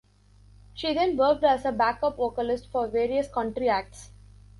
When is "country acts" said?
3.27-4.09